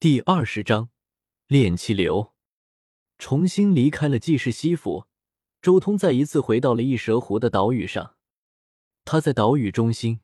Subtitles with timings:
[0.00, 0.90] 第二十章
[1.48, 2.32] 炼气流。
[3.18, 5.06] 重新离开了季氏西府，
[5.60, 8.14] 周通再一次回到了异蛇湖的岛屿上。
[9.04, 10.20] 他在岛屿中心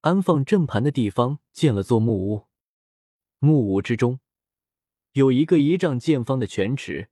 [0.00, 2.46] 安放阵盘的地方建了座木屋，
[3.38, 4.18] 木屋之中
[5.12, 7.10] 有一个一丈见方的泉池，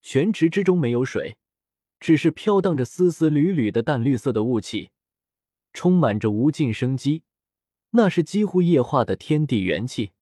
[0.00, 1.36] 泉池之中没有水，
[1.98, 4.92] 只是飘荡着丝丝缕缕的淡绿色的雾气，
[5.74, 7.24] 充满着无尽生机，
[7.90, 10.12] 那是几乎液化的天地元气。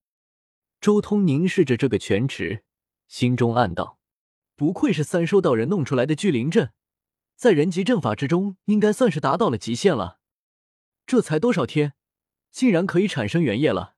[0.81, 2.63] 周通凝视着这个泉池，
[3.07, 3.99] 心中暗道
[4.55, 6.71] ：“不愧是三收道人弄出来的聚灵阵，
[7.35, 10.19] 在人级阵法之中，应该算是达到了极限了。
[11.05, 11.95] 这才多少天，
[12.51, 13.95] 竟然可以产生元液了！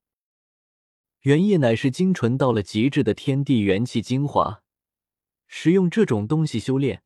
[1.22, 4.64] 元液乃是精纯到了极致的天地元气精华，
[5.46, 7.04] 使用这种东西修炼，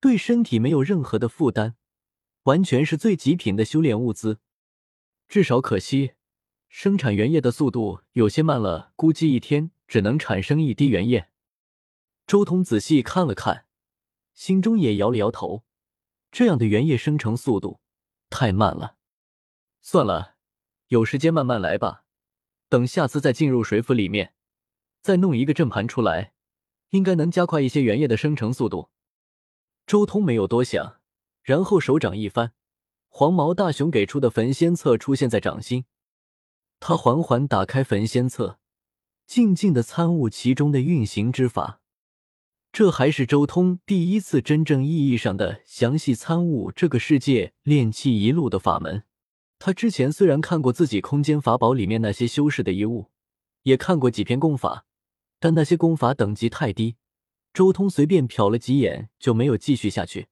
[0.00, 1.76] 对身体没有任何的负担，
[2.44, 4.40] 完全是最极品的修炼物资。
[5.28, 6.12] 至少可惜。”
[6.72, 11.28] 生产原液的速度有些慢了，估计一天只能产生一滴原液。
[12.28, 13.66] 周通仔细看了看，
[14.34, 15.64] 心中也摇了摇头，
[16.30, 17.80] 这样的原液生成速度
[18.30, 18.94] 太慢了。
[19.80, 20.36] 算了，
[20.86, 22.04] 有时间慢慢来吧。
[22.68, 24.34] 等下次再进入水府里面，
[25.02, 26.34] 再弄一个阵盘出来，
[26.90, 28.90] 应该能加快一些原液的生成速度。
[29.88, 31.00] 周通没有多想，
[31.42, 32.52] 然后手掌一翻，
[33.08, 35.84] 黄毛大熊给出的焚仙册出现在掌心。
[36.80, 38.58] 他缓缓打开焚仙册，
[39.26, 41.80] 静静的参悟其中的运行之法。
[42.72, 49.04] 这还是周通第一次真正意义上的详细参悟这个世界炼气一路的法门。
[49.58, 53.10] 他之前虽然看过自己空间法宝里面那些修饰的遗物，
[53.64, 54.86] 也看过几篇功法，
[55.38, 56.96] 但那些功法等级太低，
[57.52, 60.28] 周通随便瞟了几眼就没有继续下去。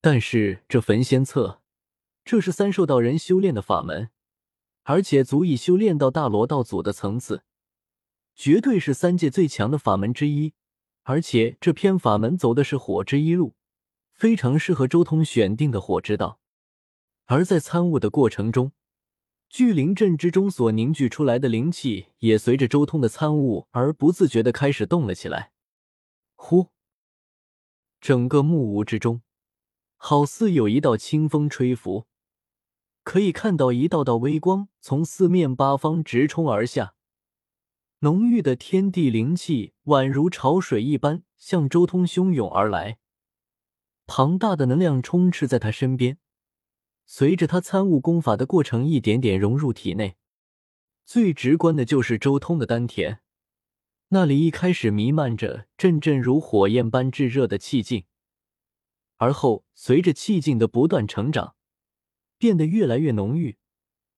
[0.00, 1.60] 但是这焚仙册，
[2.24, 4.08] 这是三兽道人修炼的法门。
[4.90, 7.44] 而且足以修炼到大罗道祖的层次，
[8.34, 10.52] 绝对是三界最强的法门之一。
[11.02, 13.54] 而且这篇法门走的是火之一路，
[14.12, 16.40] 非常适合周通选定的火之道。
[17.26, 18.72] 而在参悟的过程中，
[19.48, 25.52] 聚灵阵之中所凝聚出来的灵气也随着周通的参悟而不自觉的开始动了起来。
[26.34, 26.66] 呼，
[28.00, 29.22] 整个木屋之中，
[29.96, 32.08] 好似有一道清风吹拂。
[33.02, 36.94] 可以看到一道道微光从四面八方直冲而下，
[38.00, 42.98] 浓郁的天地灵气宛如潮水一般向周通汹涌而来，
[44.06, 46.18] 庞大的能量充斥在他身边，
[47.06, 50.16] 随着他参悟功法的过程一点点融入体内。
[51.04, 53.20] 最直观的就是周通的丹田，
[54.08, 58.04] 那里一开始弥漫着阵阵如火焰般炙热的气劲，
[59.16, 61.56] 而后随着气劲的不断成长。
[62.40, 63.58] 变得越来越浓郁，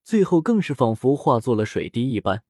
[0.04, 2.44] 最后更是仿佛化作了水滴一般。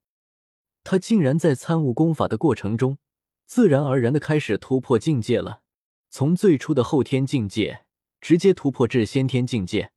[0.84, 2.98] 他竟然在参悟功法的过程中，
[3.46, 5.62] 自然而然的开始突破境界了，
[6.10, 7.86] 从最初的后天境界
[8.20, 9.92] 直接突破至先天境界。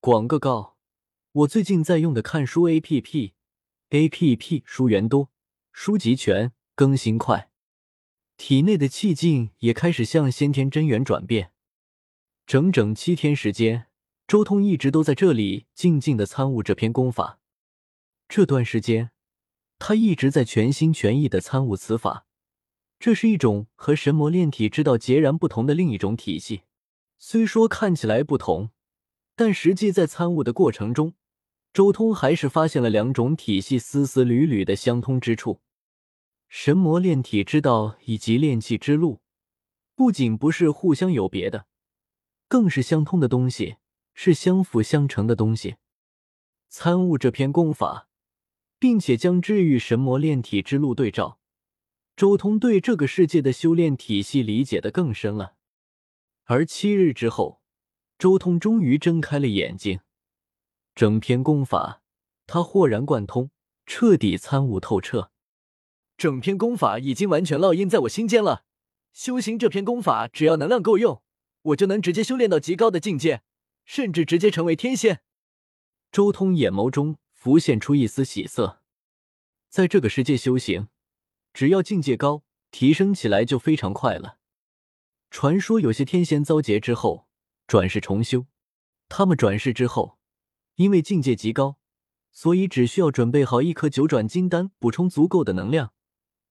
[0.00, 0.76] 广个告，
[1.30, 5.30] 我最近在用的看书 A P P，A P P 书源多，
[5.72, 7.48] 书籍全，更新快，
[8.36, 11.52] 体内的气劲也开始向先天真元转变。
[12.44, 13.86] 整整七天时间。
[14.30, 17.40] 周通一直都在这里静静的参悟这篇功法。
[18.28, 19.10] 这段时间，
[19.80, 22.28] 他一直在全心全意的参悟此法。
[23.00, 26.62] 这是一种和神魔炼体之道截然不同的另一种体系。
[27.18, 28.70] 虽说看起来不同，
[29.34, 31.14] 但实际在参悟的过程中，
[31.72, 35.60] 周通还是发现了两种体系丝丝缕缕的相通之处。
[36.48, 39.18] 神魔炼体之道以及炼气之路，
[39.96, 41.66] 不仅不是互相有别的，
[42.46, 43.78] 更是相通的东西。
[44.22, 45.76] 是相辅相成的东西。
[46.68, 48.06] 参悟这篇功法，
[48.78, 51.38] 并且将治愈神魔炼体之路对照，
[52.16, 55.54] 周通对这个世界的修炼体系理解的更深了。
[56.44, 57.62] 而七日之后，
[58.18, 60.00] 周通终于睁开了眼睛，
[60.94, 62.02] 整篇功法
[62.46, 63.50] 他豁然贯通，
[63.86, 65.30] 彻底参悟透彻。
[66.18, 68.64] 整篇功法已经完全烙印在我心间了。
[69.14, 71.22] 修行这篇功法，只要能量够用，
[71.62, 73.40] 我就能直接修炼到极高的境界。
[73.92, 75.20] 甚至直接成为天仙。
[76.12, 78.80] 周通眼眸中浮现出一丝喜色，
[79.68, 80.86] 在这个世界修行，
[81.52, 84.38] 只要境界高，提升起来就非常快了。
[85.28, 87.26] 传说有些天仙遭劫之后
[87.66, 88.46] 转世重修，
[89.08, 90.20] 他们转世之后，
[90.76, 91.76] 因为境界极高，
[92.30, 95.92] 所以只需要准备好一颗九转金丹，补充足够的能量，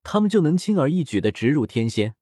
[0.04, 2.16] 他们就能轻而易举的直入天仙。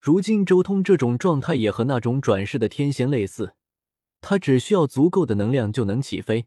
[0.00, 3.54] 如今周通这种状态也和那种转世的天仙类似。
[4.26, 6.46] 他只需要足够的能量就能起飞。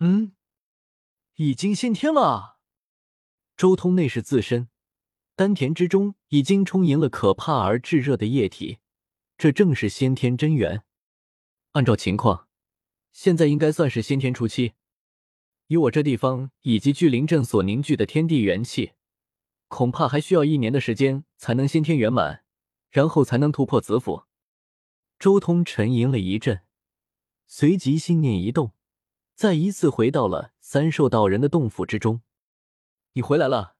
[0.00, 0.32] 嗯，
[1.36, 2.58] 已经先天了。
[3.56, 4.68] 周通内视自身，
[5.36, 8.78] 丹田之中已经充盈了可怕而炙热的液体，
[9.38, 10.82] 这正是先天真元。
[11.72, 12.48] 按照情况，
[13.12, 14.72] 现在应该算是先天初期。
[15.68, 18.94] 以我这地方以及聚灵阵所凝聚的天地元气，
[19.68, 22.42] 恐怕还需要一年的时间才能先天圆满，
[22.90, 24.24] 然后才能突破子府。
[25.20, 26.62] 周通沉吟了一阵，
[27.52, 28.74] 随即心念一动，
[29.34, 32.22] 再一次回到了三兽道人的洞府之中。
[33.14, 33.74] 你回来了，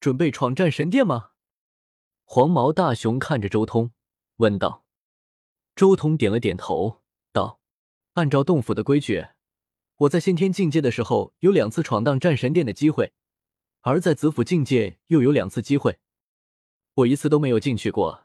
[0.00, 1.32] 准备闯战神殿吗？
[2.24, 3.92] 黄毛大熊看着周通
[4.36, 4.86] 问道。
[5.76, 7.60] 周通点了点头，道
[8.14, 9.28] ：“按照洞府的规矩。”
[9.96, 13.12] 我在先天境界的时候有两次闯荡战神殿的机会，
[13.82, 15.98] 而在子府境界又有两次机会，
[16.94, 18.24] 我一次都没有进去过，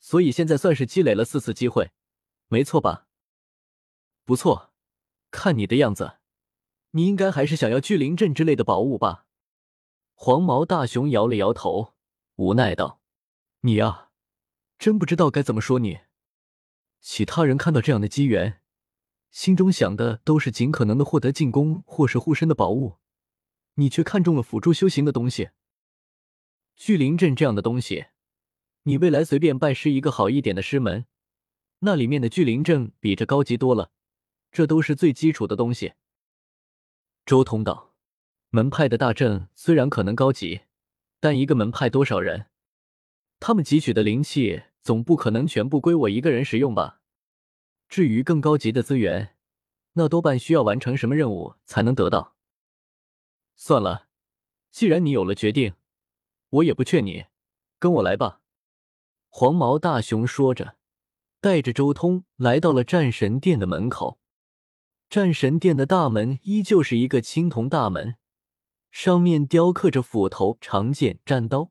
[0.00, 1.90] 所以现在算是积累了四次机会，
[2.48, 3.04] 没错吧？
[4.28, 4.74] 不错，
[5.30, 6.18] 看你的样子，
[6.90, 9.24] 你应该还是想要聚灵阵之类的宝物吧？
[10.12, 11.94] 黄毛大熊摇了摇头，
[12.36, 13.00] 无奈道
[13.64, 14.10] ：“你呀，
[14.78, 16.00] 真不知道该怎么说你。
[17.00, 18.60] 其他人看到这样的机缘。”
[19.32, 22.98] 心中想的都是尽可能的获得进攻或是护身的宝物，
[23.76, 25.48] 你却看中了辅助修行的东西。
[26.76, 28.08] 聚灵阵这样的东西，
[28.82, 31.06] 你未来随便拜师一个好一点的师门，
[31.78, 33.90] 那里面的聚灵阵比这高级多了。
[34.50, 35.94] 这都是最基础的东西。
[37.26, 37.94] 周通道，
[38.50, 40.62] 门派的大阵虽然可能高级，
[41.20, 42.46] 但一个门派多少人，
[43.38, 47.00] 他们汲取的灵气总不可能全部归我一个人使用吧？
[47.88, 49.36] 至于更高级的资源，
[49.92, 52.34] 那多半需要完成什么任务才能得到。
[53.54, 54.08] 算了，
[54.70, 55.74] 既然你有了决定，
[56.50, 57.26] 我也不劝你，
[57.78, 58.40] 跟我来吧。
[59.28, 60.76] 黄毛大熊说着，
[61.40, 64.18] 带着周通来到了战神殿的门口。
[65.08, 68.16] 战神殿的大门依旧是一个青铜大门，
[68.90, 71.70] 上面雕刻着斧头、长剑、战刀，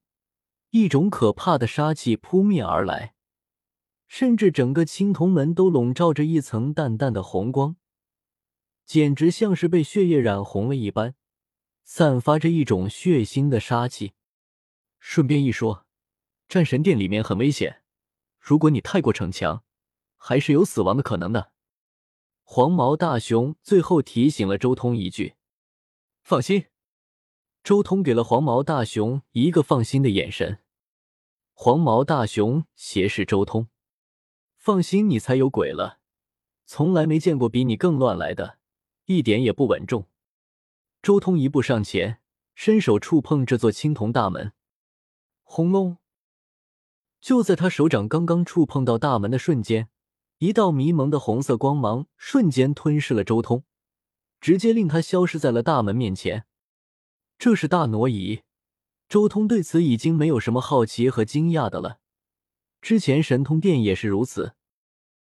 [0.72, 3.13] 一种可怕的杀气扑面而来。
[4.07, 7.75] 甚至整个青铜门都笼罩着一层淡淡的红光，
[8.88, 11.13] 简直像是被血液染红了一般，
[11.83, 14.13] 散发着一种血腥的杀气。
[15.00, 15.86] 顺便一说，
[16.48, 17.83] 战神殿里面很危险，
[18.40, 19.63] 如果你太过逞强，
[20.16, 21.51] 还是有死亡的可能的。
[22.49, 25.35] 黄毛大熊最后提醒了周通一句
[26.23, 26.67] ：“放心。”
[27.61, 30.59] 周通给了黄毛大熊一个放心的眼神。
[31.51, 33.67] 黄毛大熊斜视周通。
[34.55, 35.99] 放心，你才有鬼了！
[36.65, 38.59] 从来没见过比你更乱来的，
[39.07, 40.07] 一点也不稳重。
[41.01, 42.21] 周通一步上前，
[42.55, 44.53] 伸手触碰这座青铜大门，
[45.44, 45.97] 轰隆！
[47.19, 49.89] 就在他手掌刚刚触碰到大门的瞬间，
[50.39, 53.63] 一道迷蒙的红色光芒瞬间吞噬了周通，
[54.39, 56.45] 直接令他消失在了大门面前。
[57.39, 58.42] 这是大挪移。
[59.10, 62.00] 周通对此已经没有什么好奇和惊讶的了。
[62.81, 64.56] 之前神通殿也是如此。